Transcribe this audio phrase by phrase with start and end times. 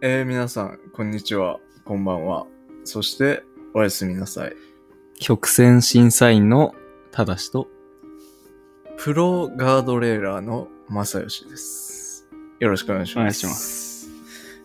[0.00, 2.46] えー、皆さん、こんにちは、こんばんは。
[2.84, 3.42] そして、
[3.74, 4.52] おやすみなさい。
[5.18, 6.74] 曲線審査員の
[7.12, 7.68] ただしと、
[8.96, 12.26] プロガードレーラーの正義です。
[12.58, 13.18] よろしくお願いします。
[13.18, 14.10] お願いします。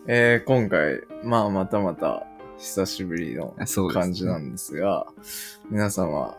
[0.06, 2.26] えー、今回、まあ、またまた、
[2.58, 3.56] 久しぶりの
[3.92, 5.06] 感じなんですが、
[5.70, 6.36] 皆様、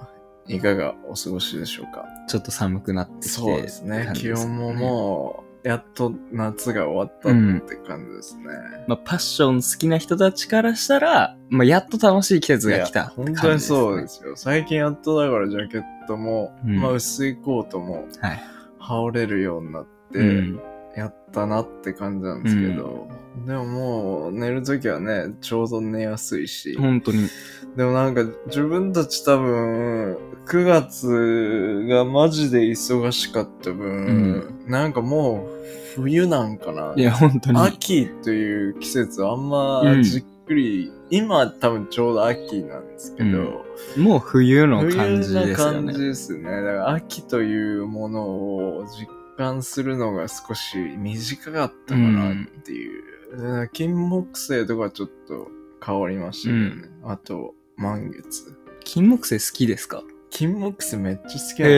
[0.48, 2.05] いかがお過ごしでしょうか？
[2.28, 4.12] ちょっと寒くなってきて、そうですね。
[4.14, 8.46] 気温ももう、やっと夏が終わったって感じですね。
[8.88, 14.36] まあ、パッション好きな人たちからしたら、まあ、やっと楽しい季節が来たいや本当にそうですよ。
[14.36, 18.43] 最近やっとだからジャケットも、うんまあ薄いコートもはい。
[18.79, 20.60] 羽織れるようになって、うん。
[20.95, 23.07] やったなって感じなんですけど、
[23.45, 27.27] でももう寝るときはね、ちょうど寝やすいし、本当に。
[27.75, 37.59] でもなんか自分たち多分、9月がマジで忙しかった分、なんかもう冬なんかないや、本当に。
[37.59, 43.66] 秋という季節あんまうんじっくり、今多分ちょうど秋なんですけど、
[43.98, 46.05] もう冬の感じですよ感じね。
[46.08, 46.44] ですね。
[46.44, 53.04] だから秋というものを実感するのが少し短かったかなっていう。
[53.32, 55.48] だから金木犀とかちょっと
[55.86, 56.90] 変わりましたけどね。
[57.04, 58.56] あと、満月。
[58.84, 60.04] 金木犀好きですか？
[60.30, 61.68] 金木犀めっちゃ好きなんですよ。
[61.68, 61.76] へ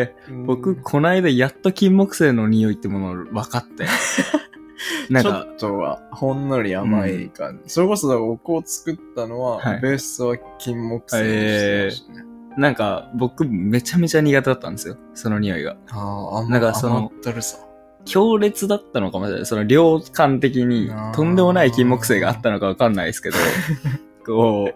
[0.00, 0.14] え。
[0.28, 3.86] うん僕、こないだやっと金木犀の匂いってもの分かって。
[5.10, 7.70] なんちょか、っとはほんのり甘い感じ。
[7.70, 12.24] それこそお香を作ったのは、はいベースは金木犀にしてましたね。
[12.56, 14.96] なんか、僕、めちゃめちゃ苦手だったんですよ。
[15.14, 15.76] その匂いが。
[15.90, 17.58] ああ、なんかそのるさ。
[18.06, 19.46] 強烈だったのかもしれない。
[19.46, 23.36] その量感的にとんでもない金木犀があったのかわかんないですけど、
[24.24, 24.70] こ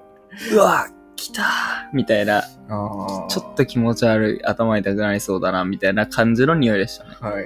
[0.53, 1.45] う、うわ来た
[1.93, 2.43] みたいな。
[2.43, 7.11] ちょっと気持ち悪い、頭痛くなりそうだな、みたいな感じの匂いでしたね。
[7.21, 7.45] はいはい。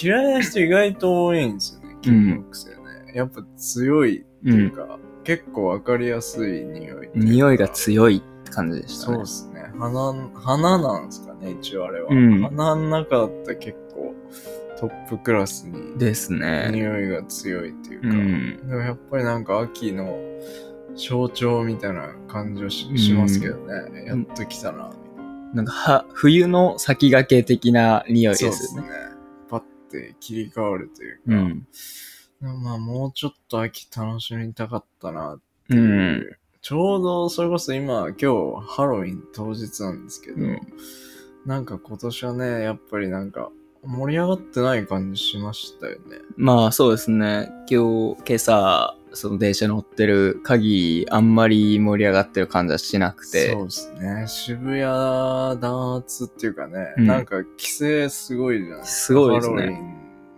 [0.00, 2.76] 嫌いな人意外と多いんですよね、金木犀ね。
[3.14, 7.10] やっぱ強いっていうか、結構わかりやすい匂いい。
[7.14, 9.26] 匂いが強いって感じでしたねそうで。
[9.26, 9.72] すね。
[9.78, 12.08] 花、花なんですかね、一応あれは。
[12.10, 14.14] うん花の中だったら結構
[14.78, 16.68] トップクラスにですね。
[16.72, 18.08] 匂いが強いっていうか。
[18.08, 18.68] うん。
[18.68, 20.18] でもやっぱりなんか秋の
[20.96, 24.04] 象徴みたいな感じをししますけどね。
[24.06, 24.90] やっと来たな。
[25.54, 28.56] なんかは、冬の先駆け的な匂いですよね。
[28.56, 28.96] そうですね。
[29.48, 31.22] パッて切り替わるというか。
[31.26, 31.66] うん。
[32.62, 36.38] まあもうちょっと秋楽しみたかったなってういう。
[36.62, 36.64] ん。
[36.64, 38.26] ちょうどそれこそ今、今日
[38.66, 40.60] ハロウィン当日なんですけど、うん
[41.44, 43.50] なんか今年はね、やっぱりなんか
[43.84, 46.18] 盛り上がってない感じしましたよね。
[46.36, 47.50] まあそうですね。
[47.68, 53.50] 今日、今朝、その電車乗ってる限り、あんまり盛り上がってる感じはしなくて。
[53.50, 54.24] そうですね。
[54.28, 54.80] 渋谷
[55.60, 59.76] 弾圧っていうかね、うんなんか規制すごいじゃないですすごいですねハロウ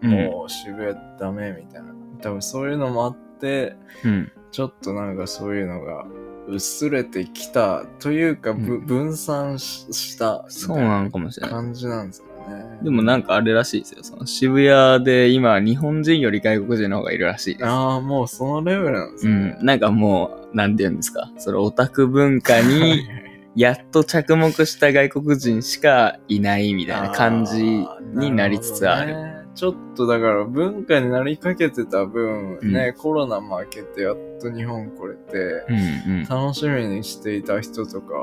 [0.03, 1.95] ィンもう渋谷ダメみたいな。
[2.23, 4.33] 多分そういうのもあって、うん。
[4.55, 6.07] ちょっとなんかそういうのが
[6.47, 11.51] 薄れてきたというか、ぶうん分散ししたそうなのかもしれない。
[11.57, 12.79] 感じなんですかね。
[12.85, 14.05] でもなんかあれらしいですよ。
[14.05, 17.67] その渋谷で今、日本人より外国人の方がいるらしいです。
[17.67, 19.59] ああ、もうそのレベルなんですうね。
[19.61, 19.67] ん。
[19.67, 21.33] なんかもう、なんて言うんですか。
[21.37, 23.09] そのオタク文化はいに、
[23.57, 29.15] やっと着目した外国人しかいないみたいな感じになりつつある。
[29.15, 35.65] なるほどねちょっとだから文化になりかけてた分、うんね、コロナも明けてやっと日本来れて、
[36.07, 36.25] うんうん。
[36.25, 38.15] 楽しみにしていた人とか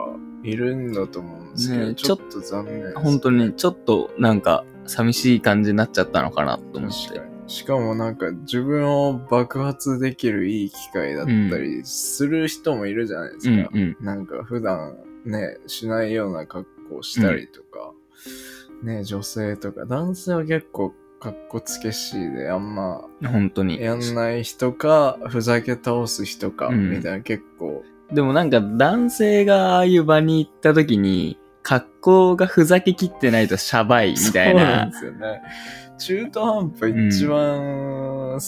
[0.43, 2.99] いるんだと思うんですけど、ねちょっと残念です。
[2.99, 7.21] 本当にちょっとなんか寂しい感じになっちゃったのかなと思って。
[7.47, 13.69] しかもなんか自分を爆発できるいい機会だったりする人もいるじゃないですか。
[13.73, 14.05] うんうん。
[14.05, 17.93] なんか普段ね、しないような格好をしたりとか、
[18.83, 23.79] ね、女性とか、男性は結構格好つけしいで、あんま本当に。
[23.81, 34.85] やんない人か、ふざけ倒す人か、うんみたいな結構、でもなんか男性がああいう場に行った時に、格好がふざけきってないとシャバいみたいそうなな。
[34.87, 35.41] んですよね。
[35.99, 38.39] 中途半端一番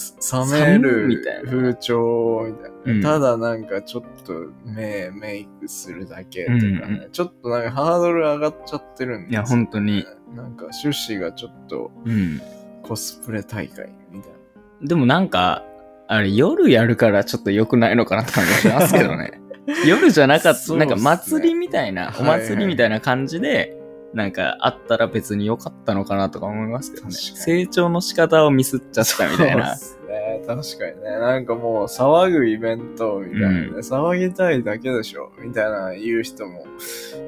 [0.51, 2.69] 冷めるみたいな風潮みたいな。
[2.85, 4.33] うんただなんかちょっと
[4.65, 10.03] メメイクするだけとかね、うんちょっとなんかハードル上がっちゃってるんですよ、いや本当に。
[10.35, 12.41] なんか趣旨がちょっとうん。
[12.83, 14.87] コスプレ大会みたいな。
[14.87, 15.63] でもなんか、
[16.07, 19.39] あれ夜やるからちょっと良くないのかなって感じがしますけどね。
[19.87, 23.77] 夜じゃなかった、ねなんか祭りみたいな、おはいはい祭りみたいな感じで、
[24.13, 27.13] なんかあったら別に良かったのかなとか思いますけどね。
[27.13, 29.75] 成長の仕方をミスっちゃったみたいな。
[30.45, 31.09] 確かにね。
[31.19, 36.65] なんかもう騒ぐイベントみたいなね、うん騒ぎたいだけでしょみたいな言う人も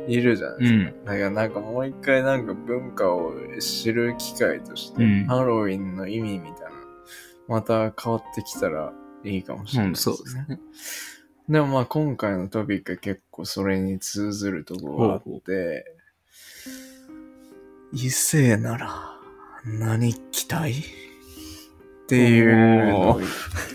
[0.07, 0.91] いるじゃないですか。
[1.05, 6.71] だからなんかもう一回なんか文化を知る機会として、うんハロウィンの意味みたいな、
[7.47, 8.91] また変わってきたら
[9.23, 10.11] いいかもしれないですね。
[10.11, 10.59] うん、そうですね。
[11.47, 15.85] でもまあ今回のトピックは結構それに通ずるところがあって、
[17.93, 19.11] 異性なら
[19.63, 20.73] 何着たい？
[22.05, 23.21] っていうのを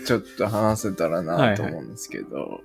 [0.05, 2.61] ちょっと話せたらなと思うんですけど、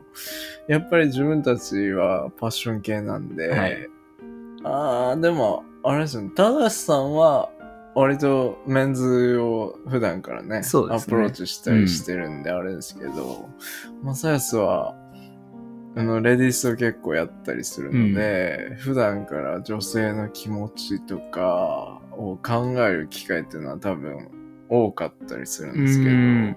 [0.69, 3.89] やっぱり自分たちはパッション系なんで、はい。
[4.63, 6.23] ああ、でも、あれですよ。
[6.23, 7.51] ね、ただしさんは
[7.97, 10.63] 割とメンズを普段からね、ね。
[10.91, 13.49] アプローチしたりしてるんであれですけど、
[14.05, 14.95] マサヤスは、
[15.97, 24.29] あの、レディースを結構やったりするので、普段から女性の気持ちとかを考える機会っていうのは多分
[24.69, 26.57] 多かったりするんですけど、うん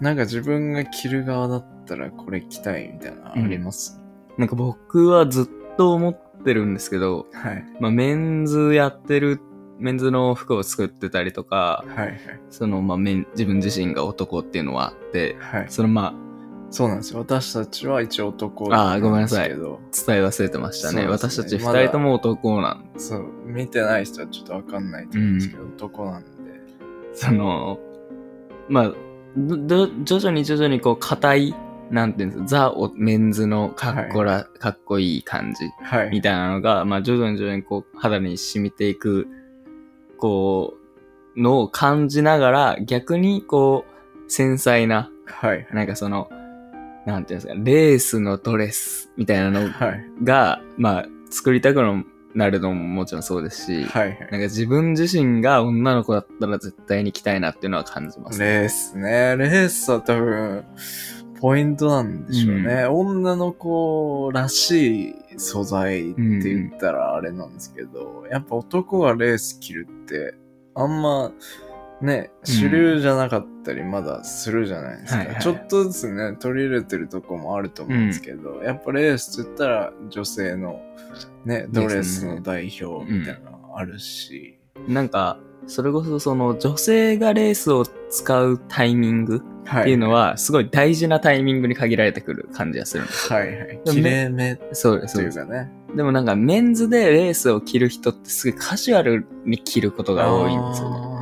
[0.00, 4.00] なんか自分が着る側だったらこれ着たいみたいなのあります、
[4.36, 7.64] なんか僕はずっと思ってるんですけど、はい。
[7.80, 9.40] まあ、メンズやってる、
[9.78, 12.20] メンズの服を作ってたりとか、はいはい。
[12.50, 15.66] その、まあ、メン自分自身が男っていうのはあって、はい。
[15.68, 16.14] その、ま
[16.70, 17.20] そうなんですよ。
[17.20, 21.02] 私たちは一応男あーごめんなさい伝え忘れてましたね。
[21.02, 26.37] ね私たち二人とも男なんで、そう、見てない人はちょっとわかんないと思うんですけど、男なんで。
[27.12, 27.78] その、
[28.68, 28.92] まあ、
[29.36, 31.54] どど徐々に徐々にこう、硬い、
[31.90, 36.10] なんていうんですか、ザ・おメンズのかっこら、かっこいい感じはい。
[36.10, 39.26] みたいなのが、まあ、徐々に徐々にこう、肌に染みていく、
[40.18, 40.74] こ
[41.36, 45.66] う、のを感じながら、逆にこう、繊細な、はい。
[45.72, 46.28] なんかその、
[47.06, 50.04] なんていうんですか、レースのドレスみたいなのはい。
[50.22, 51.82] が、まあ、作りたく
[52.38, 54.08] なるのももちろんそうですし、はい。
[54.10, 58.38] はいなんか自分自身が女の子だったら絶対に着たいなっていうのは感じます。
[58.40, 59.36] レースね。
[59.36, 60.64] レースは多分、
[61.40, 62.84] ポイントなんでしょうね。
[62.86, 70.34] 女の子らしい素材って言ったらあれなんですけど、やっぱ男がレース着るって、
[70.76, 71.32] あんま、
[72.00, 75.18] ね、主流じゃなかったりまだするじゃないですか。
[75.18, 80.80] はいはいちょっとずつね、取り入れてるとこもあると思うんですけど、やっぱレースって言ったら女性の
[81.44, 93.32] ね、ドレスの代表みたいなのあるし、なんか、それこそその女性がレースを使うタイミングはっていうのは、すごい大事なタイミングに限られてくる感じがするんです。
[93.32, 93.80] はいはい。
[93.84, 95.14] 綺麗めそうです。
[95.14, 95.70] とそうですいうかね。
[95.94, 101.17] でもなんかメンズでレースを着る人ってすごいカジュアルに着ることが多いんですよね。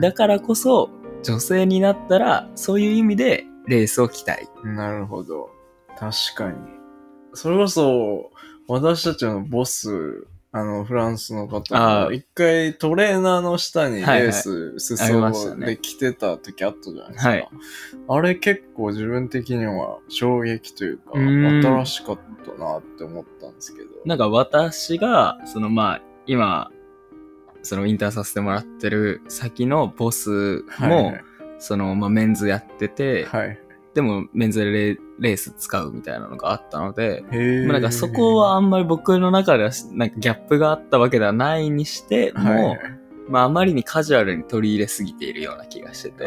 [0.00, 0.90] だからこそ、
[1.22, 4.48] 女性になったら、そういう意味でレースを着たい。
[4.64, 5.50] なるほど。
[5.98, 6.56] 確かに。
[7.34, 8.30] それこそ、
[8.68, 17.30] 私たちのボス、あの、フランスの方一回トレーナーの下にレース、裾で着てた時あったじゃないですか。
[17.30, 17.48] はい
[18.08, 23.88] あれ結構自分的には衝撃というか、新しかったなって思ったんですけど。
[24.04, 26.70] なんか私が、そのまあ、今、
[27.66, 31.24] そのインターンさせてもらってる先のボスも、はい
[31.58, 33.48] そのまあメンズやってて、はい。
[33.48, 33.58] はい。
[33.94, 37.24] でもメンズでレレース使うみたいなのがあったので。
[37.66, 42.78] まあ、なんかそこはあんまり僕の中ではなんかギャップがあったわけではないにしても、はいはい、
[43.28, 46.24] まああまりにカジュアルに取り入れすぎているような気がしてて、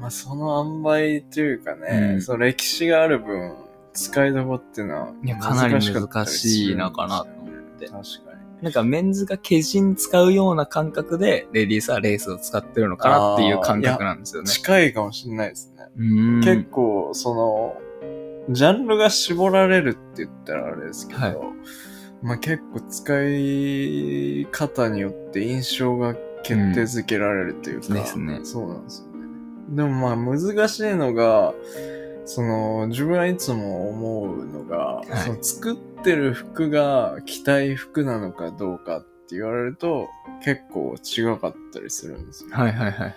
[0.00, 3.56] まあその塩梅というかね、うんその歴史がある分
[3.92, 7.92] 使いどころっていうのはいやかなり難しいのかなと思って確
[8.24, 8.29] か
[8.62, 14.48] なんかメンズがケジン使うような感覚でレディースはレースを使ってるのかなっていう感覚なんですよに。
[14.48, 14.52] ね。
[14.52, 15.84] 近いかもしれないですね。
[16.44, 17.76] 結構その、
[18.50, 21.36] ジャンルが絞られるって言ったらあれですけど、はい
[22.22, 29.26] まあ結構使い方によって印象が決定づけられるというか、うんですねそうなんですよね。
[29.70, 31.54] でもまあ難しいのが、
[32.32, 40.08] その自分はいつも思うのが、いその作ってる服が着たい服なのかどうかって言われると
[40.44, 42.50] 結構違かったりするんですよ。
[42.52, 43.16] はいはいはい。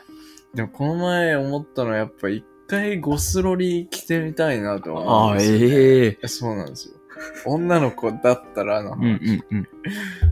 [0.55, 5.65] でもこの前思ったのはやっぱ一回ゴスロリ着てみたいなと思ああ、うんですよ、ね。
[5.67, 6.95] ええそうなんですよ。
[7.45, 9.67] 女の子だったらのうんうんうん。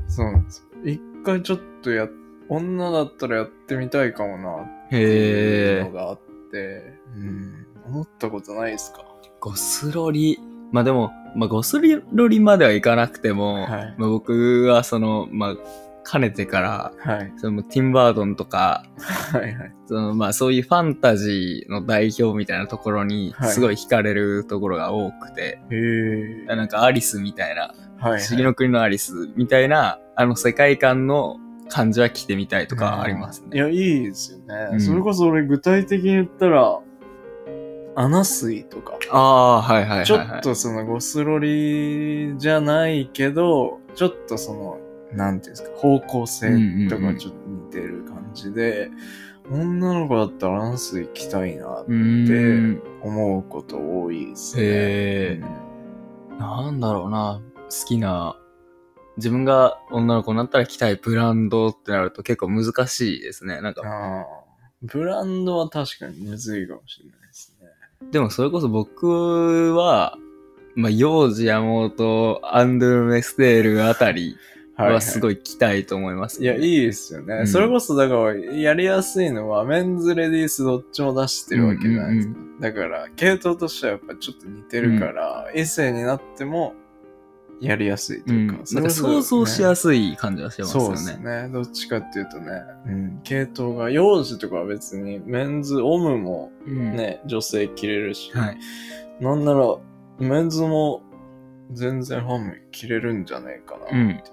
[0.07, 0.91] そうなんですよ。
[0.91, 2.09] 一回ちょっとや、
[2.49, 5.83] 女だったらやってみたいかもなっていうへえ。
[5.83, 6.19] のがあっ
[6.51, 9.03] て、うん、思ったことないですか？
[9.39, 10.39] ゴスロリ。
[10.71, 11.79] まあでも、まあゴス
[12.13, 15.55] ロリまではいかなくても、はいまあ僕はその、まあ、
[16.03, 17.33] かねてから、はい。
[17.37, 19.73] そのティンバードンとか、はいはい。
[19.85, 26.55] そのまあそういうファンタジーの代表みたいなところにはいすごい惹かれるところが多くて、へえ。
[26.55, 28.21] なんかアリスみたいな、はい、はい。
[28.21, 31.37] 不思議の国のアリスみたいな、あの世界観の
[31.69, 33.49] 感じは着てみたいとかありますね。
[33.53, 34.69] いや、いいですよね。
[34.73, 36.79] うんそれこそ俺具体的に言ったら、
[37.95, 38.97] アナスイとか。
[39.11, 40.05] ああ、はいはいはい、はい。
[40.05, 44.79] ちょっとそのゴスロリじゃないけど、ちょっとその、
[45.13, 48.89] なんていうんですか、方向性とかちょっと似てる感じで、
[49.51, 52.81] 女の子だったらランス行きたいなうーん。
[53.01, 54.63] 思うこと多いですね。
[54.63, 57.41] へーなんだろうな。
[57.69, 58.35] 好きな、
[59.17, 63.61] 自分が女の子になったら着たいブランドってなると結構難しいですね。
[63.61, 63.83] なんか、
[64.81, 67.20] ブランドは確かにむずいかもしれない
[68.11, 70.17] でもそれこそ僕は、
[70.75, 74.35] まあ、幼児山本、アンドゥメステールあたり
[74.75, 75.33] はすごい。
[75.33, 82.35] い着たいと思います、いや、いいですよね、うんそれこそ、だから、やりやすいのは、メンズ、レディースどっちも出してるわけじゃないですか。
[82.59, 86.73] だから、系統としてはやっぱちょっと似てるから、異性になっても、
[87.61, 88.41] やりやすいとうん。
[88.41, 90.85] いうか、なんか想像しやすすい感じはしてますよね。
[90.87, 91.49] そうですね。
[91.49, 92.51] どっちかっていうとね、
[92.87, 96.95] うん、系統が、幼児とかは別に、メンズ、オムもうん。
[96.95, 98.57] ね、女性着れるし、はい。
[99.19, 99.77] なんなら、
[100.19, 101.03] メンズも
[101.71, 104.23] 全然ファンも着れるんじゃないかなっていう。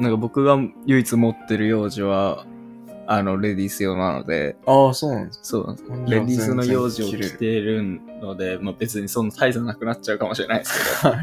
[0.00, 2.46] なんか僕が唯一持ってる幼児は、
[3.06, 5.88] あの、レディース用なので、ああ、そうなんですそうなんです。
[5.88, 5.96] か。
[6.06, 11.14] レディースの幼児を着てるので、まあ別にそんな大差なくなっちゃうかもしれないですけど、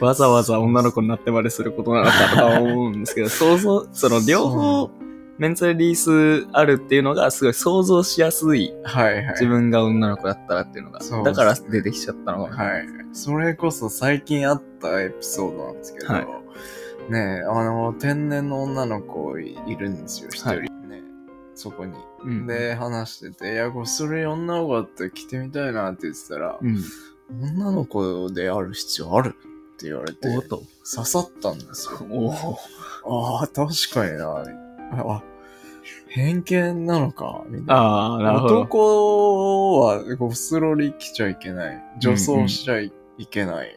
[0.00, 4.90] わざわざ女の子になってまですることなのかとか思うんですけど、 想像、その両方、
[5.38, 5.94] メンズレディー
[6.44, 8.72] スあるっていうのがすごい想像しやすい。
[8.84, 9.26] はいはい。
[9.32, 11.00] 自分が女の子だったらっていうのが。
[11.00, 12.56] そうだから出てきちゃったのかも。
[12.56, 12.86] はい。
[13.12, 16.44] それこそ最近あったエピソードなんですけど、はい
[17.08, 21.02] ねえ、あの、天然の女の子いるんですよ、一人、はいね。
[21.54, 21.92] そこに。
[22.22, 26.78] うん、で、話してて、いや、これそれ女の子だったら着てみたいなって言ってたら、うん。
[27.40, 29.34] 女の子である必要ある
[29.74, 30.62] って言われて、おっと。
[30.88, 32.06] 刺さったんですよ。
[33.04, 34.44] おああ、確かにな。
[34.92, 35.22] あ、
[36.08, 37.74] 偏見なのか、みたいな。
[37.74, 38.60] ああ、なるほど。
[38.60, 41.82] 男はゴスロリ着ちゃいけない。
[41.98, 42.92] 女装しちゃい
[43.28, 43.76] けない。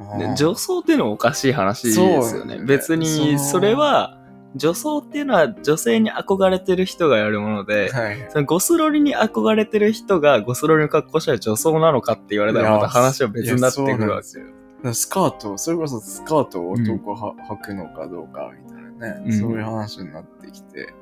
[0.00, 2.58] あーで女装ってのはおかしい話ですよね。
[2.64, 4.17] 別に、それは、
[4.58, 8.26] 女装っていうのは女性に憧れてる人がやるもので、はい。
[8.30, 14.28] そのゴスロリに憧れてる人がゴスロリの格好したら女装なのかって言われたらまた話は別になってくるわけ。
[14.32, 14.94] けよ。
[14.94, 20.94] スカート、それこそスカートを男は、履くのかどうかみたいなね、うんそういう話になってきて、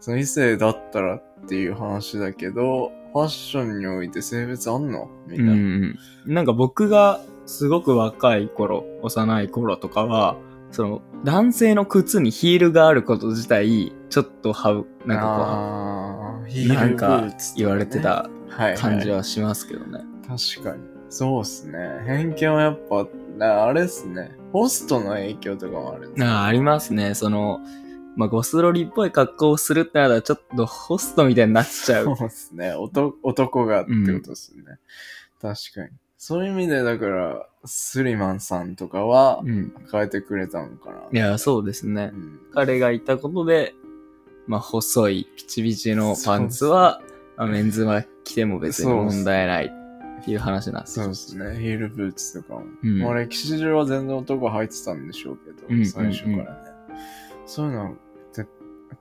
[0.00, 5.52] その異性だったらっていう話だけど、ファッションにおいて性別あんのみたいな。
[5.52, 5.58] うん
[6.26, 6.34] うん。
[6.34, 10.36] なんか僕がすごく若い頃、幼い頃とかは、
[10.70, 17.24] その男性の靴にヒールがあること自体、ちょっとはう、なんかこう、なんか
[17.56, 20.00] 言われてたはいはい感じはしますけどね。
[20.26, 20.82] 確かに。
[21.10, 21.78] そうっすね。
[22.06, 23.06] 偏見はやっぱ、
[23.36, 24.32] なあれっすね。
[24.52, 27.14] ホストの影響とかもあるああ、ありますね。
[27.14, 27.60] その、
[28.16, 32.16] まあ、ゴスロリっぽい格好をするってなったら、ちょっとホストみたいになっちゃう。
[32.16, 32.72] そうっすね。
[32.74, 34.78] 男男がってことですね。
[35.40, 35.90] 確かに。
[36.20, 39.72] そういう意味で、だから、スリマンさんとかはうん。
[39.90, 41.02] 変えてくれたのかな。
[41.12, 42.16] いや、そうですねう。
[42.16, 43.74] ん、彼がいたことで、
[44.46, 47.00] まあ、細いピチピチのパンツは、
[47.36, 49.66] まあ、メンズは着ても別に問題ない
[50.20, 51.04] っていう話なんですよ。
[51.04, 51.60] そうですね。
[51.60, 52.64] ヒールブーツとかも。
[52.82, 56.44] うんまあ、歴史上は全然男履いてたんでしょうけど、うん最初からね。
[57.46, 57.90] そういうのは
[58.32, 58.46] ぜ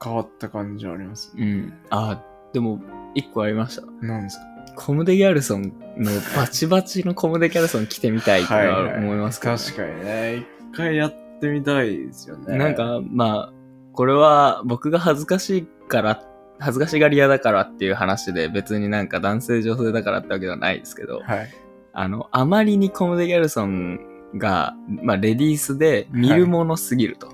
[0.03, 1.43] 変わった感じはありますね。
[1.43, 1.73] うん。
[1.89, 2.21] あ、
[2.53, 2.79] でも、
[3.15, 3.83] 一個ありました。
[4.05, 4.56] なんですか？
[4.77, 10.45] コムデ・ギャルソンのバチバチのコムデ・ギャルソン着てみたいとは思いますけどね、確かにね。
[10.71, 12.57] 一回やってみたいですよね。
[12.57, 13.53] なんか、まあ、
[13.93, 16.23] これは僕が恥ずかしいから、
[16.59, 21.49] 恥ずかしがり屋だからっていう話で別になんか男性女性だからってわけではないですけど、はい。
[21.93, 23.99] あの、あまりにコムデ・ギャルソン
[24.35, 27.29] が、まあ、レディースで見るものすぎると。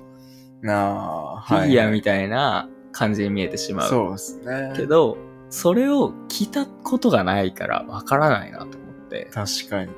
[0.62, 3.88] なあ、フィギュアみたたいな感じに見えてしまう。
[3.90, 4.72] そうですね。
[4.74, 5.18] けど、
[5.50, 9.90] それを着たことがないからわからないなと思って、確かに。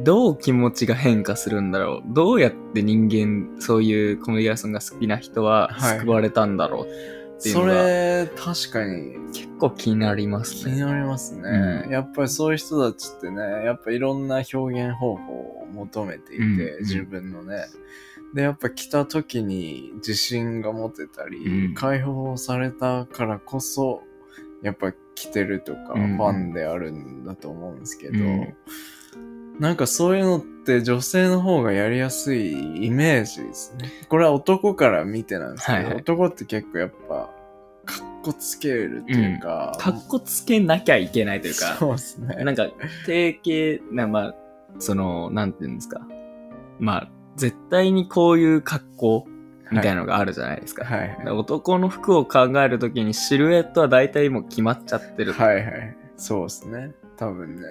[0.00, 10.84] どう気持ちが変化するんだろうどうやって人間、そういうコムデ・ギャルソンが好きな人ははい救われたんだろうっていうそのがれ、確かに結構気になります気にね。
[10.84, 11.42] なりますね。
[11.86, 17.66] うんやっぱりそういう人たちってね、やっぱいろんな表現方法を求めていて、うん自分のね。
[18.34, 24.04] で、やっぱ来た時に自信が持てたり、うん解放されたからこそ、
[24.62, 28.54] やっぱ来てるとか、うんファンであるんだと思うんですけど、うん
[29.58, 33.92] なんかそういうのって女性の方がやりやすいイメージですね。
[34.08, 37.30] これは男から見てなんですけど、はいはい男って結構やっぱ、
[37.84, 42.44] かっこつけるっていうか、かっこつけなきゃいけないというか、そうですね。
[42.44, 42.68] なんか、
[43.06, 44.34] 定型な、まあ、
[44.78, 46.00] その、なんていうんですか。
[46.78, 49.26] まあ、絶対にこういう格好
[49.72, 50.84] みたいなのがあるじゃないですか。
[50.84, 51.28] はいはい。
[51.28, 55.32] 男の服を考えるときにシルエットは大体もう決まっちゃってる。
[55.32, 55.96] はいはい。
[56.16, 56.92] そうですね。
[57.16, 57.62] 多分ね。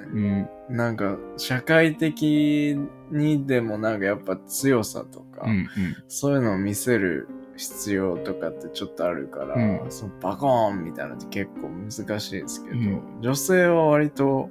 [0.69, 0.75] うん。
[0.75, 2.77] なんか、社会的
[3.11, 5.67] にでもなんかやっぱ強さとか、うんうん。
[6.07, 7.27] そういうのを見せる
[7.61, 14.49] 必要とかってちょっとあるから、うんそのバコーンみたいなのって結構難しいですけど、うん女性は割と、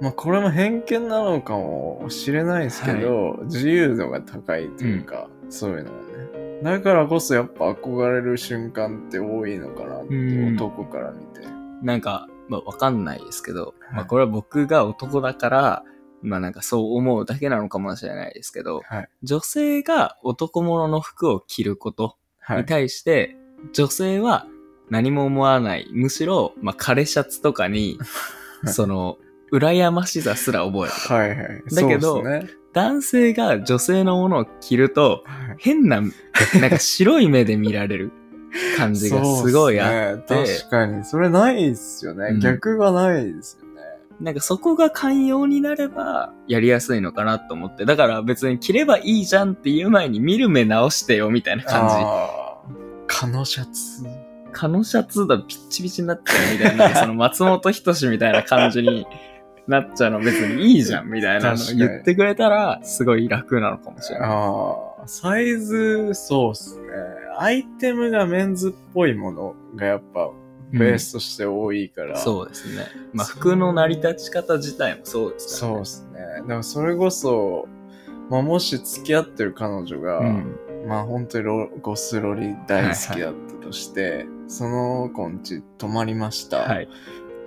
[0.00, 6.15] まあこれも偏見なのかもしれないですけど、自由度が高いというか、そういうのはね。
[6.62, 11.40] だからこそやっぱ憧れる瞬間って多いのかなって、うん男から見て。
[11.82, 15.84] なんか、まあ、わかんないですけど、まあ、はいこれは僕が男だから、
[16.22, 19.08] まあなんかそう思うだけなのかもしれないですけど、はい。
[19.22, 22.64] 女性が男物の服を着ることはいに。
[22.64, 23.36] 対して、
[23.72, 24.46] 女性は
[24.90, 25.88] 何も思わない。
[25.92, 27.98] むしろ、まあ、枯れシャツとかに、
[28.66, 29.18] その、
[29.52, 30.88] 羨ましさすら覚える。
[30.90, 31.74] はいはい。
[31.74, 38.12] だけどそうですね男性が女性のものを着ると、はい変な、なんか白い目で見られる
[38.76, 41.04] 感じが すごいあって、そうっすね確かに。
[41.06, 42.28] それないっすよね。
[42.32, 43.80] うん逆がないですよね。
[44.20, 47.86] なんかそこが寛容になればやりやすいのかなと思って。
[47.86, 51.94] だから別に着ればいいじゃんっていう前に見る目直してよみたいな感じ。
[51.96, 54.04] あー蚊のシャツ。
[54.52, 59.06] 蚊のシャツだピッチピチになっちゃうみたいな、その松本人志みたいな感じに
[59.68, 64.28] なっちゃうの別にいいじゃんみたいなの言ってくれたらすごい楽なのかもしれない。
[64.30, 66.86] ああ、サイズ、そうっすね。
[67.38, 70.30] アイテムがメンズっぽいものがやっぱ
[70.72, 72.16] ベースとして多いから。
[72.16, 72.86] そうですね。
[73.12, 75.74] まあ服の成り立ち方自体もそうですからね。
[75.74, 76.20] そうっすね。
[76.42, 77.68] だからそれこそ、
[78.30, 80.58] まあ、もし付き合ってる彼女が、うん。
[80.86, 86.58] まあ本当にロゴスロリ大好きだったとして、その子んち泊まりました。
[86.58, 86.88] はい。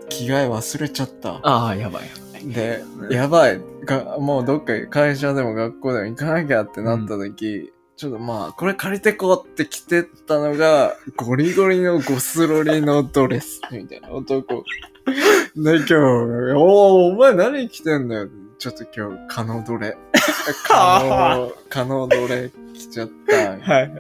[0.10, 1.40] 着替え忘れちゃった。
[1.44, 2.54] ああ、やばいやばい。
[2.54, 14.64] で、やばいが、もうどっか会社でも学校でも行かなきゃってなった時、ちょっとまあ、これ借りてこうって着てったのが、ゴリゴリのゴスロリのドレス、みたいな男。
[15.06, 18.30] で、今日、おー、お前何着てんだよ。
[18.58, 19.98] ちょっと今日、カノドレ。
[20.66, 21.04] カ
[21.38, 23.58] ノ、カノドレ着ちゃった。
[23.58, 23.94] はい。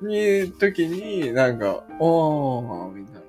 [0.00, 3.19] に、時に、なんか、おー、みたいな。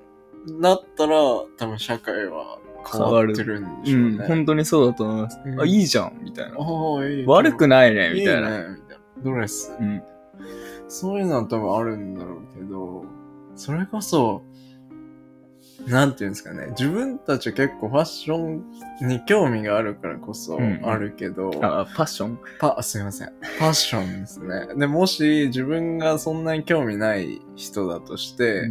[0.46, 1.16] なったら、
[1.56, 2.58] 多分社会は
[2.90, 4.26] 変わってるんでしょううん、ね。
[4.26, 5.40] 本当にそうだと思います。
[5.44, 6.58] うんあ、いいじゃんみたいな。
[6.58, 8.48] おーいい悪くないねいみたいな。
[8.48, 9.02] いね、みたいな。
[9.22, 9.72] ドレス。
[9.78, 10.02] うん。
[10.88, 13.04] そういうのは多分あるんだろうけど、
[13.54, 14.42] それこそ、
[15.86, 16.66] なんていうんですかね。
[16.78, 18.64] 自分たちは結構ファッション
[19.08, 22.38] に興味があるからこそうんあるけど、あ、ファッション？
[22.60, 23.32] パ、すいません。
[23.40, 24.68] ファッションですね。
[24.76, 28.68] で、もし自分がそんなに興味ない人だとして、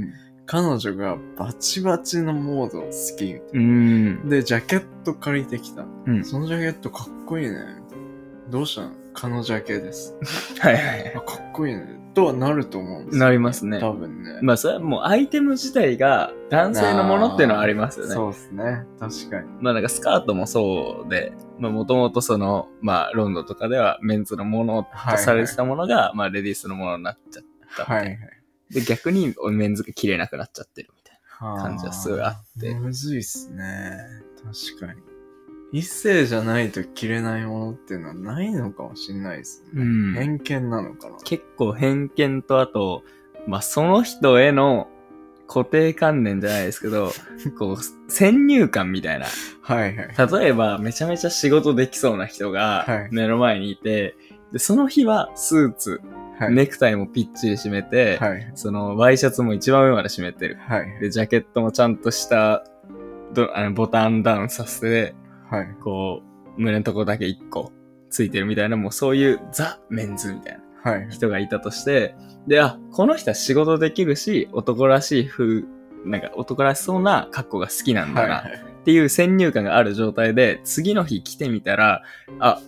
[0.51, 4.23] 彼女がバチバチのモード好きうん。
[4.25, 4.29] な。
[4.31, 5.85] で、ジャケット借りてきた。
[6.05, 6.25] うん。
[6.25, 7.51] そのジャケットかっこいいね。
[7.53, 7.55] み
[7.89, 8.05] たいな
[8.49, 8.91] どうしたの？
[9.13, 10.13] 彼女ジャケです。
[10.59, 11.15] はいはい。
[11.15, 12.01] あ、かっこいいね。
[12.13, 14.39] とはなると思うんですよ、なりますね多分ね。
[14.41, 18.13] まあ、それはもうアイテム自体が男性のものっていうのはありますよね。
[18.13, 18.83] そうですね。
[18.99, 19.47] 確かに。
[19.61, 27.43] まあなんかスカートもそうで、まあもともとその、まあロンドンとかではメンズのものとされてたものが、まあレディースのものになっちゃっ
[27.77, 27.85] た。
[27.85, 28.40] はいはい。
[28.73, 33.97] で、逆にメンズが着れなくなっちゃってるみたい感感じはすごいあってむずいっすね。
[34.43, 35.01] 確かに。
[35.73, 39.69] 異性じゃないと着れないものっていうのはないのかもしれないですね。
[39.75, 41.23] うん偏見なのかなな。。
[41.23, 43.03] 結構偏見とあと、
[43.47, 44.89] まあその人への
[45.47, 47.11] 固定観念じゃないですけど、
[47.57, 49.25] こう、先入観みたいな。
[49.61, 50.41] はいはい。
[50.41, 54.15] 例えば、めちゃめちゃ仕事できそうな人がはい目の前にいて、
[54.51, 56.01] で、その日はスーツ、
[56.41, 56.53] はい。
[56.55, 58.51] ネクタイもぴっちり締めて、はい。
[58.55, 60.57] そのワイシャツも一番上まで締めてる。
[60.67, 60.99] はい。
[60.99, 62.63] で、ジャケットもちゃんとした
[63.33, 65.15] どあのボタンダウンさせて、
[65.49, 65.67] はい。
[65.83, 66.23] こ
[66.57, 67.71] う、胸のとこだけ一個
[68.09, 71.07] ついてるみたいな、もうそういうザ・メンズみたいなはい。
[71.11, 72.15] 人がいたとして、
[72.47, 75.63] で、あ、この人は仕事できるし、男らしい風、
[76.05, 78.53] なんか男らしそうな格好が好きなんだな、はい。
[78.81, 82.01] っていう先入観がある状態で、次の日来てみたら、
[82.39, 82.59] あ、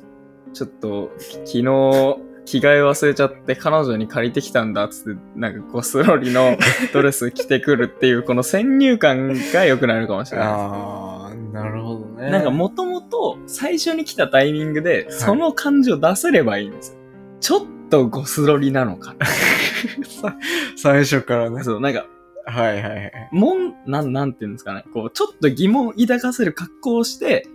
[0.53, 6.57] ちょっと、昨日、着替え忘れちゃって彼女に借りてきたんだっつって、なんかゴスロリの
[6.93, 10.47] ドレス着てくるっていう、この先入観が良くなるかもしれない。
[10.49, 12.29] あー、なるほどね。
[12.29, 16.97] なんかもともと最初に来たタイミングで、その感じを出せればいいんですよ。
[17.39, 19.15] ちょっとゴスロリなのか。
[20.21, 20.37] さ
[20.75, 21.63] 最初からね。
[21.63, 22.05] そう、なんか、
[22.45, 23.11] はいはいはい。
[23.31, 24.83] もん、なん、なんていうんですかね。
[24.93, 27.47] こう、ちょっと疑問抱かせる格好をして、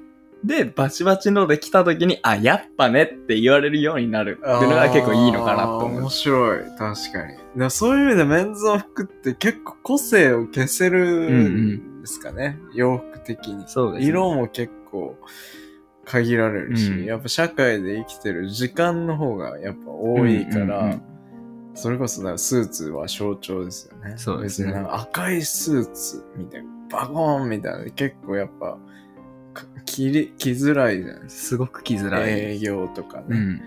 [0.45, 6.11] で、バチバチので来た時に、あ、やっぱねって言われるようになるっていうのが結構いいのかなと思う面。
[6.11, 6.59] 白い。
[6.79, 6.93] 確かに。
[7.13, 12.59] だからそういう意味でメンズの服って結構個性を消せるんですかね。
[12.75, 13.65] 洋服的に。
[13.67, 14.09] そうです、ね。
[14.09, 15.17] 色も結構
[16.05, 21.03] 限られるし、うんやっぱ社会で生きてる時間の方がやっぱ多いから、うんうんうん
[21.79, 24.15] それこそだスーツは象徴ですよね。
[24.17, 28.77] そうですね別に赤いスーツみたいな、バコーンみたいなの結構やっぱ、
[29.61, 32.17] か着り着づらいじゃないですすごく着づか。
[32.17, 32.33] らい。
[32.33, 33.25] 営業とかね。
[33.31, 33.61] うん。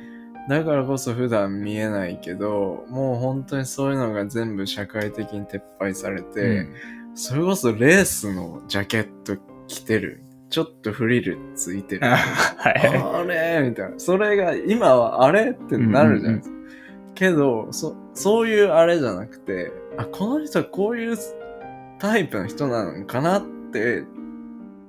[0.50, 6.74] だからこそ普段見えないけど、もう本当にそういうのが全部社会的に撤廃されて、うん
[7.14, 10.24] それこそレースのジャケット着てる。
[10.50, 12.08] ちょっとフリルついてる。
[12.08, 12.88] はい。
[12.88, 14.00] あれみたいな。
[14.00, 16.56] それが今はあれってなるじゃないですか。
[17.16, 21.18] けど、そ、そういうあれじゃなくて、あ、この人はこういう
[22.00, 24.04] タイプの人なのかなって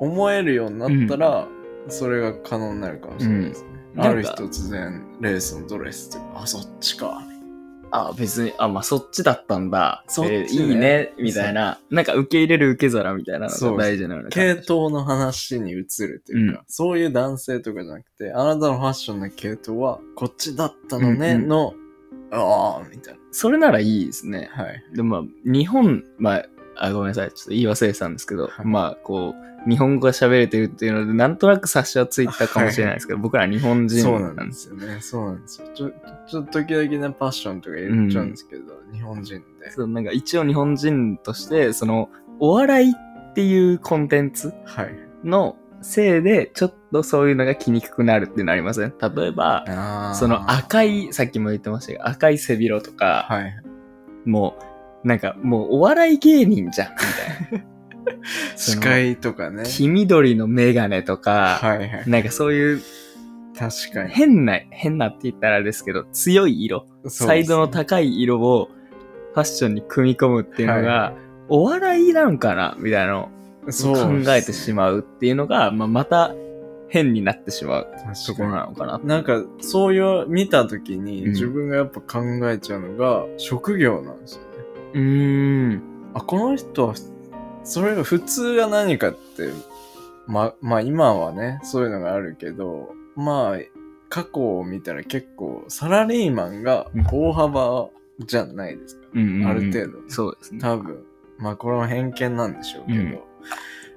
[0.02, 1.48] 思えるようになったら、
[1.88, 3.68] それが可能になるかもしれないですね。
[3.68, 7.22] うんある日突然、レースのドレスとか、あ、そっちか。
[7.90, 10.02] あ、別に、あ、まあ、そっちだったんだ。
[10.08, 11.78] そっちねえーいいね、みたいな。
[11.90, 21.74] なんか受け入れる受け皿みたいなのそうが大事なの系統の話に移るというか、うんそういう男性とかじゃなくて、あなたのファッションの系統はこっちだったのね、うんうんの、
[22.30, 24.48] ああ、みたいそれならいいですね。
[24.56, 24.64] な。
[24.64, 24.82] はい。
[24.94, 27.28] でもまあ、日本、まあ、あ、ごめんなさい。
[27.32, 34.44] ちょっと言い忘れてたんですけど、はいまあ、こう、日本語が喋れてるっていうので、なんとなく察しはついたかもしれないですけど、僕ら日本人そうななんんで。
[34.46, 34.98] ですすよね。
[35.00, 35.68] そうなんですよ。
[35.74, 35.90] ちょ、
[36.28, 39.70] ちょっと時々ね、パッションとか言っちゃうんですけど、日本人で。
[39.70, 44.94] そう、なんか一応日本人として、その、お笑いっていうコンテンツはい。
[45.24, 48.94] のせいで、ちょっとそういうのが着にくくなるっていうのありません？
[49.16, 53.56] 例えば、その赤い、さっきも言ってましたが、赤い背広とか、はい。
[54.24, 54.56] も
[55.04, 56.96] う、なんかもうお笑い芸人じゃん、み
[57.50, 57.66] たいな。
[58.62, 59.64] そ視の界とかね。
[59.64, 62.04] 黄緑のメガネとか、はいはい。
[62.06, 62.82] なんかそういう
[63.58, 64.10] 確かに。
[64.10, 68.70] 変な、変なって言ったらあれですけど、強い色、サイドの高い色を
[69.34, 71.12] ファッションに組み込むっていうのが、は
[71.48, 73.24] お笑いなんかなみたいなのを
[73.66, 76.34] 考えてしまうっていうのが、まあ、また
[76.88, 77.86] 変になってしまう
[78.26, 79.00] ところなのかな。
[79.02, 84.48] なんか、そういう、見たときに、うん自分がやっぱ考えちゃうのが、職業なんですよね。
[84.94, 85.82] うーん。
[86.14, 86.94] あ、この人は、
[87.64, 89.50] それが普通が何かって、
[90.26, 93.58] ま、まあ今はね、そういうのがあるけど、まあ、
[94.08, 97.88] 過去を見たら結構、サラリーマンが大幅
[98.20, 99.06] じゃないですか。
[99.14, 100.60] うんうんうんある程度そうですね。
[100.60, 101.04] 多分。
[101.38, 102.98] まあこれは偏見なんでしょうけど。
[102.98, 103.20] うん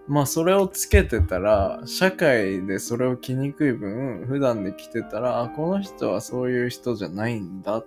[0.08, 7.86] まあそれをつけてたら、社会でそれを着にくい分、普段で着てたら、あ、この人はそういう人じゃないんだっ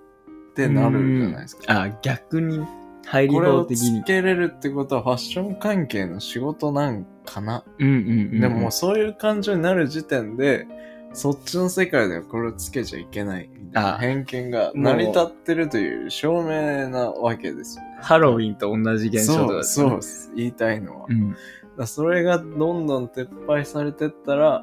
[0.54, 1.62] てなるじゃないですか。
[1.68, 2.66] あ、逆に、
[3.10, 4.04] 入りこれを法的につ。
[4.04, 7.64] けれるってことはファッション関係の仕事なんかな？
[7.78, 7.98] うんうんう
[8.36, 8.40] ん。
[8.40, 10.66] でももうそういう感情になる時点で、
[11.14, 17.96] そっちの世界ではこれをつけちゃいけないみたいなあ偏見が成り立ってるという証明なわけですよね。
[18.02, 20.32] ハロウィンと同じ現象とかそう、ですねそうです。
[20.36, 21.06] 言いたいのは。
[21.08, 21.30] うん。
[21.30, 21.38] だか
[21.78, 24.62] らそれがどんどん撤廃されてったら、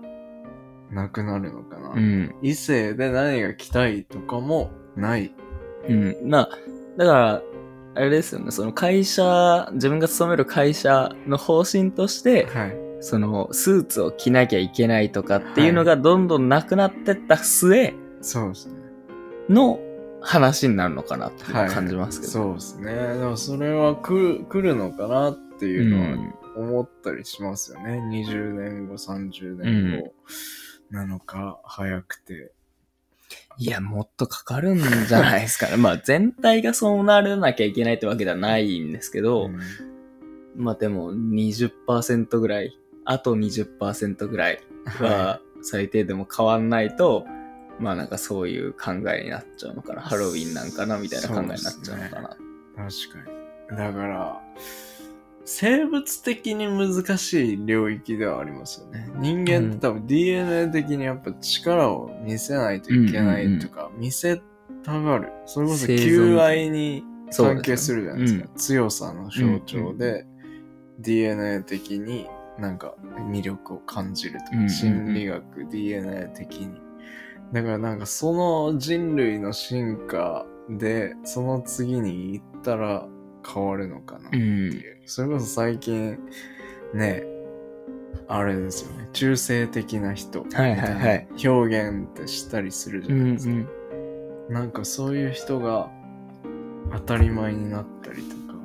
[0.92, 1.90] なくなるのかな。
[1.90, 2.36] うん。
[2.44, 5.34] 異性で何が着たいとかもない。
[5.90, 6.18] うん。
[6.26, 6.50] まあ、
[6.96, 7.42] だから、
[7.96, 12.78] あれですよね、その会社、自分が勤める会社の方針として、はい。
[13.02, 18.74] そのスーツを着なきゃいけないとかっていうのがどんどんなくなってった末そうですね。
[19.50, 19.80] の
[20.22, 21.44] 話になるのかなって。
[21.44, 22.32] 感じますけど。
[22.32, 22.94] そうですね。
[22.94, 28.02] でもそれは来る、来るのかなっていうのはん思ったりしますよね。
[28.10, 30.14] 20年後、30年後
[30.90, 32.55] なのか、早くて。
[33.58, 35.78] いや、もっとかかるんじゃないですかね。
[35.78, 39.60] まあ全体がそうならなきゃいけないってわけではないんですけど、うん
[40.58, 44.60] まあでも20%ぐらい、あと20%ぐらい
[45.00, 47.26] は最低でも変わんないと、
[47.80, 50.02] まあなんかそういう考えになっちゃうのかな。
[50.02, 52.30] ハロウィンなんかなみたいな考えになっちゃうのかな。
[52.30, 53.32] 確か
[53.72, 53.78] に。
[53.78, 54.42] だから、
[55.46, 59.08] 生物的に難しい領域ではありますよね。
[59.18, 64.42] 人間って多分 DNA 的にやっぱ力を見せないといけないとか、見せ
[64.84, 65.32] たがる。
[65.46, 68.46] それこそ求愛に関係するじゃないですか。
[68.46, 70.26] う強さの象徴で、
[71.00, 72.28] DNA 的に
[72.58, 72.96] なんか
[73.32, 76.82] 魅力を感じるとか、心理学、DNA 的に。
[77.54, 83.08] だからなんかその人類の進化で、その次に行ったら
[83.46, 84.98] 変わるのかなっていう。
[85.06, 86.18] それこそ最近、
[86.94, 87.24] ね、
[88.28, 89.08] あれですよね。
[89.14, 90.44] 中性的な人。
[90.52, 93.54] はいはいはいみたいな表現ってしたりするじうんうゃないですか。
[93.54, 93.68] ん。
[94.54, 95.90] なんかそういう人が
[96.92, 98.56] 当たり前になったりとか。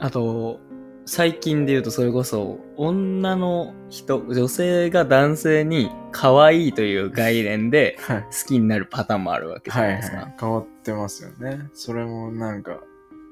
[0.00, 0.60] あと、
[1.06, 8.22] 最近で言うとそれこそ、女の人、女性が男性に可愛いという概念ではい。
[8.24, 10.16] 好きになるパターンもあるわけじゃはいないですか。
[10.18, 10.34] はい。
[10.38, 11.60] 変わってますよね。
[11.72, 12.80] それもなんか、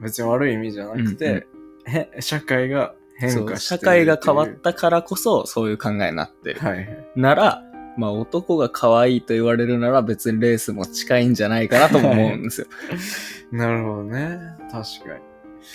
[0.00, 1.46] 別に悪い意味じゃなくて、
[1.86, 6.60] へ社会が変化してる社会が変わったからこそそういう考えになってる。
[6.60, 7.06] はいはい。
[7.16, 7.62] なら、
[7.96, 12.66] まあ男が可愛いと言われるなら別にレースも近いんじゃないかなとも思うんですよ。
[13.52, 14.38] なるほどね。
[14.70, 15.18] 確か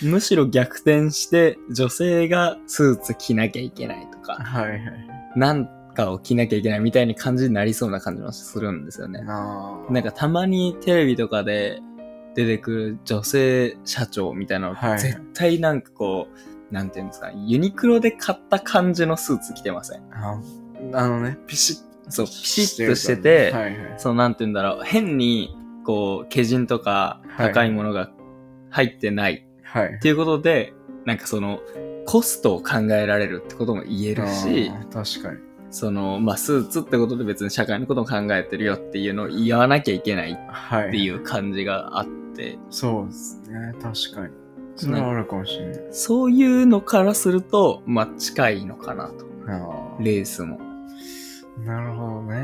[0.02, 0.08] に。
[0.08, 4.82] むしろ逆転して女性がスーツ着なきゃいけないとか、はいはい。
[5.36, 9.22] なんかを着なきゃいけないみたいに感じになりそうな感じもするんですよね。
[9.22, 11.80] なんかたまにテレビとかで
[12.34, 16.28] 出てくる女性社長みたいなの、はいはい絶対なんかこ
[16.70, 20.02] う、なんていうんですか、ユニクロで買った感じのスーツ着てません？
[20.12, 20.40] あ
[20.94, 21.76] あのね、ピシッ
[22.08, 23.94] そう、ピシッとしてて、はいはい。
[23.98, 28.10] そのなんていうんだろう、変にこう、毛人とか高いものが
[28.70, 29.98] 入ってないはいっ。
[30.00, 30.72] ていうことで、
[31.04, 31.60] なんかその、
[32.06, 35.40] コストを考えられるってことも言えるし、あー確かに。
[35.72, 40.90] その、まあ、スーツってことで別に社会のことを考えてるよっていうのを言わなきゃいけないっはい。
[40.92, 42.06] ていう感じがあっ
[42.36, 43.72] て、そうですね。
[43.82, 44.34] 確かに。
[44.76, 45.80] それはあるかもしれない。
[45.90, 49.26] そういうのからすると、まあ、近いのかなと。
[49.48, 50.60] あレースも。
[50.60, 51.60] あ。
[51.66, 52.36] なるほどね。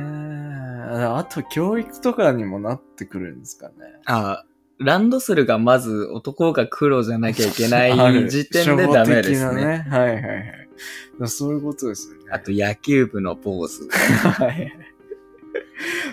[0.90, 3.74] あと、教育とかにもなってくるんですかね。
[4.06, 4.44] あ
[4.78, 9.64] ランドセルがまず男が黒じゃなきゃいけない時点でダメですね。
[9.66, 9.86] ね。
[9.90, 10.67] はいはいはい。
[11.26, 12.24] そういうことですよね。
[12.30, 13.88] あと野球部のポーズ。
[13.90, 14.72] はい。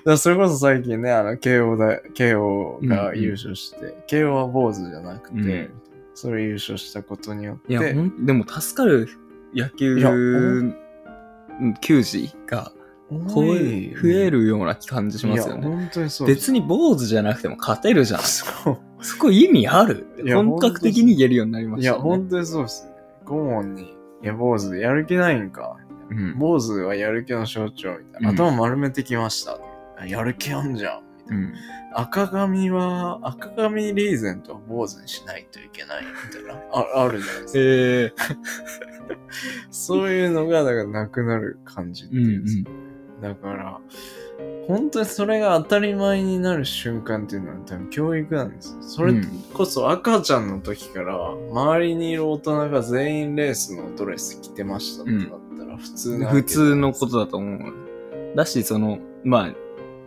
[0.06, 5.70] だそれこそ最近ね、あの、慶応だ、慶応が優勝して、慶応は坊主じゃなくて、うん
[6.18, 9.10] それ優勝したことによって、いや、でも助かる
[9.54, 9.98] 野球
[11.82, 12.72] 球児が
[13.10, 15.76] こう増えるような感じしますよいや、ね。
[15.76, 16.28] 本当にそう。
[16.30, 18.22] 別に坊主じゃなくても勝てるじゃん。
[18.22, 18.78] そう。
[19.02, 20.08] そこ意味ある？
[20.24, 22.10] いや本格的に言えるようになりまいや、したよね。
[22.18, 22.92] 本当にそうですね。
[23.26, 23.95] 顧問に、
[24.26, 25.78] いや、坊主やる気ないんか。
[26.10, 26.40] うん。
[26.40, 28.30] 坊主はやる気の象徴みたいな。
[28.32, 29.60] うん頭丸めてきました。
[30.00, 31.04] あやる気あんじゃん。
[31.26, 31.54] みたいなうん。
[31.94, 36.60] 赤髪は、赤髪リーゼントは坊主にしないといけないみたいな。
[36.72, 38.34] ああるじゃないですか。
[39.14, 39.16] え
[39.70, 42.70] そういうのが、だからなくなる感じっていうんですか、
[43.22, 43.80] だから、
[44.68, 48.82] 本当にそれが当たり前になる瞬間っていうのは多分教育なんですよ。
[48.82, 49.14] それ
[49.54, 51.16] こそ赤ちゃんの時から、
[51.52, 57.74] 周りにいる大人が全員レースのドレス着てましたってなったら普通なわけ普通のことだと思う。
[58.36, 59.56] だし、その、まあ、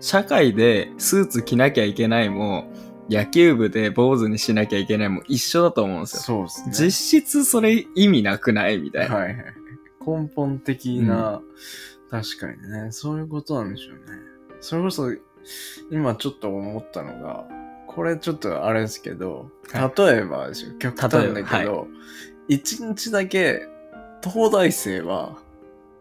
[0.01, 2.71] 社会でスーツ着なきゃいけないも、
[3.09, 6.21] 野球部で坊主にしなきゃいけないも一緒だと思うんですよ。
[6.21, 6.87] そうですね。
[6.87, 8.79] 実質それ意味なくない？
[8.79, 9.15] みたいな。
[9.15, 9.37] はいはい。
[10.05, 11.43] 根本的な、
[12.11, 14.03] 確かにね、そういうことなんでしょうね。
[14.61, 15.13] それこそ、
[15.91, 17.47] 今ちょっと思ったのが、
[17.87, 21.89] これちょっとあれですけど、は例えばですよ、極端だ例えばけど、
[22.49, 23.67] 一、日だけ、
[24.23, 25.39] 東大生は、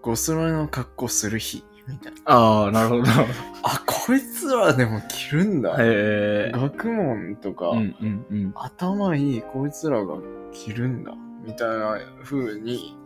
[0.01, 2.19] ゴスロリの格好する日、みたいな。
[2.25, 3.03] ああ、なるほど。
[3.63, 5.75] あ、こいつらでも着るんだ。
[5.79, 6.51] へえ。
[6.53, 8.53] 学問とか、うんうんうん。
[8.55, 10.17] 頭いいこいつらが
[10.51, 12.97] 着るんだみたいな風に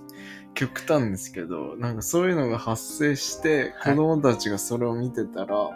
[0.53, 5.69] 極端ですけどなんかそういうのが発生してはい子供たちがそれを見てたら、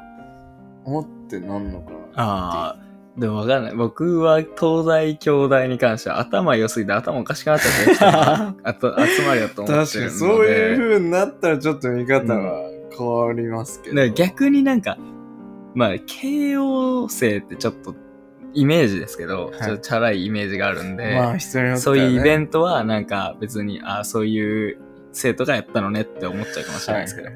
[0.83, 2.77] 思ってなんのかなああ、
[3.17, 3.75] でもわかんない。
[3.75, 10.11] 僕は東大兄弟に関しては頭良すぎて頭おかしくなっちゃって あと集まりだと思って確かるので。
[10.11, 12.61] にそういう風になったらちょっと見方が
[12.97, 14.97] 変わりますけど、だから逆になんか、
[15.73, 17.95] まあ、慶応生ってちょっと
[18.55, 19.61] イメージですけど、はい。
[19.61, 24.79] ちょっとチャラいイメージがあるんで、まあ人によっては、ね、そういうイベンントはなんか別に、あそういう
[25.11, 27.29] 生徒がやったのねって思っちゃうかもしれないですけど、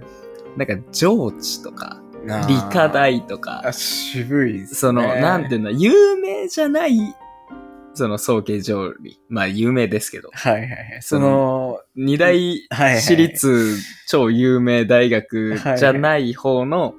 [0.58, 2.02] なんか上智とか、
[2.48, 4.76] 理科大とかあ、渋いですね。
[4.76, 6.98] その、なんていうの、有名じゃない、
[7.94, 9.20] その、早慶上理。
[9.30, 10.30] まあ、有名ですけど。
[10.34, 10.98] はいはいはい。
[11.02, 13.02] その二大はいはい。
[13.02, 13.78] 私立
[14.08, 16.96] 超有名大学じゃない方の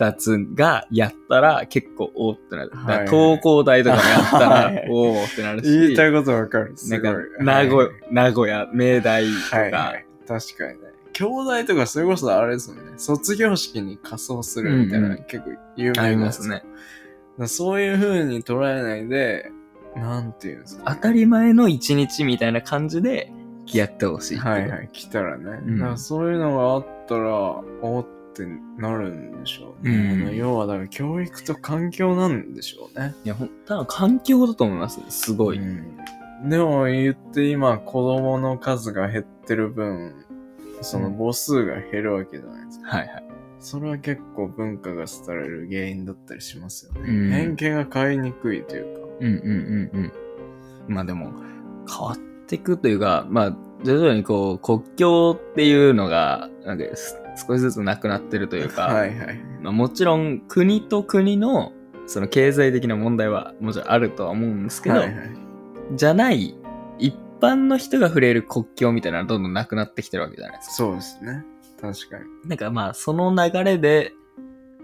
[0.00, 2.70] 二つがやったら結構おーってなる。
[2.72, 10.06] はい東工大とかもやったはいらおーってなるし、言いたいことわかるすごいなんか、名古はい名古屋、明大とか、はいはい。
[10.26, 10.90] 確かにね。
[11.12, 12.92] 兄弟とかそれこそあれですもんね。
[12.96, 16.62] 卒業式に仮装するみたいな、うんうん結構有名ありなますね。
[17.46, 19.50] そういう風に捉えないで、
[19.96, 23.30] なんていうんですか、当たり前の一日みたいな感じで
[23.66, 24.38] やってほしい。
[24.38, 25.60] はいはい、来たらね。
[25.66, 27.34] うんだからそういうのがあったら、
[27.82, 28.46] おって
[28.78, 29.94] なるんでしょうね。
[29.94, 33.14] うん要はだから教育と環境なんでしょうね。
[33.24, 35.00] いや、ほん多分環境だと思います。
[35.08, 35.58] すごい。
[35.58, 35.96] うん
[36.48, 40.24] でも言って今子供の数が減ってる分、
[40.80, 42.88] その母数が減るわけじゃないですか。
[42.88, 43.24] はいはい。
[43.58, 47.00] それは結構文化が廃れる原因だったりしますよね。
[47.06, 49.00] うん偏見が買いにくいというか。
[49.20, 50.12] うんうんうん
[50.88, 50.94] うん。
[50.94, 51.30] まあでも、
[51.86, 57.16] 変わっていくというか、まあ、徐々にこう、国境っていうのが、なんかす
[57.46, 59.40] 少しずつなくなってるというか、はいはい。
[59.62, 61.72] まあ、もちろん国と国の、
[62.06, 65.30] その経済的な問題はもちろんあるとは思うんですけど、はいはい、
[65.94, 66.54] じゃない、
[66.98, 70.74] 一般の人が触れる国境みたいなのはどんどんなくなってきてるわけじゃないですか。
[70.74, 71.44] そうですね。
[71.80, 72.24] 確かに。
[72.48, 74.12] なんかまあ、その流れで、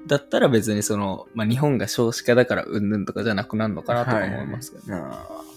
[0.07, 5.56] だったら別にその、まあ日本が少子化だからうんぬんとかじゃなくなるのかなとか思いますけど、はいはい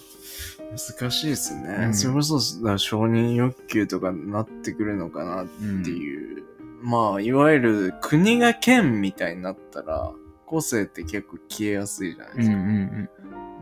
[0.71, 1.75] 難しいですね。
[1.85, 6.43] うんそれこそだ承認欲求とかになってくるのかなっうんていう。
[6.81, 10.11] まあ、いわゆる国が県みたいになったら、
[10.45, 12.55] 個性って結構消えやすいじゃないですか。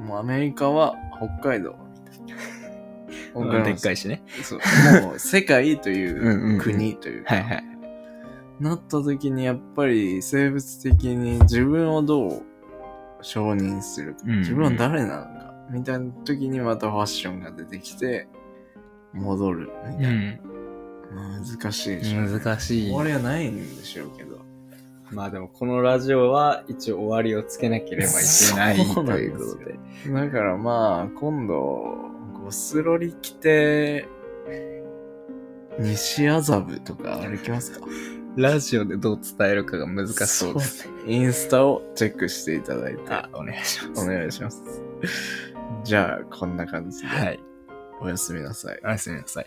[0.03, 0.93] もうアメリカは
[1.41, 2.37] 北海道みたい
[3.33, 3.57] な。
[3.57, 3.63] うん。
[3.65, 3.77] でっい。
[3.79, 4.23] かいしね。
[4.43, 4.59] そう。
[5.01, 7.63] もう世界というんうんううん国というか、はいはい。
[8.59, 12.43] なった時にやっぱり生物的に自分をどう
[13.21, 15.36] 承認するか、うんうん自分は誰なのか、
[15.71, 18.27] みたいな時にまたファッションが出てきて、
[19.13, 20.39] 戻るみたいな。
[21.13, 22.21] まあ難しいでしょ。
[22.21, 22.95] 難しい終。
[22.95, 24.45] わりはないんでしょうけど。
[25.11, 28.13] まあでもこのラジオは一応終わりをつけなければい
[28.49, 28.81] けないと
[29.17, 29.79] いうことで。
[30.11, 31.95] だからまあ、今度、
[32.43, 34.05] ゴスロリ着て、
[35.79, 37.87] 西麻布とか歩きますか？
[38.35, 40.93] ラジオでどう伝えるかが難しそうですね。
[41.07, 44.03] インスタをチェックしていただいて、あ、お願いします。
[44.03, 44.61] お願いします。
[45.83, 47.39] じゃあ、こんな感じで、はい。
[48.01, 48.79] おやすみなさい。
[48.83, 49.45] おやすみなさい。